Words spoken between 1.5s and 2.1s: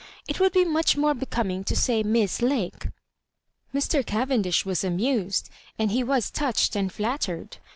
to say